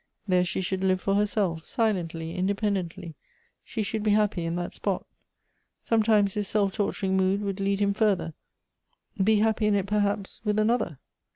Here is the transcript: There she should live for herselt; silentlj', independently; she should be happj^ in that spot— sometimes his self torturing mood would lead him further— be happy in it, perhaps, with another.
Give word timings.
There 0.27 0.43
she 0.43 0.61
should 0.61 0.83
live 0.83 0.99
for 0.99 1.13
herselt; 1.13 1.65
silentlj', 1.65 2.35
independently; 2.35 3.13
she 3.63 3.83
should 3.83 4.01
be 4.01 4.13
happj^ 4.13 4.39
in 4.43 4.55
that 4.55 4.73
spot— 4.73 5.05
sometimes 5.83 6.33
his 6.33 6.47
self 6.47 6.73
torturing 6.73 7.15
mood 7.15 7.41
would 7.43 7.59
lead 7.59 7.79
him 7.79 7.93
further— 7.93 8.33
be 9.23 9.35
happy 9.41 9.67
in 9.67 9.75
it, 9.75 9.85
perhaps, 9.85 10.41
with 10.43 10.57
another. 10.57 10.97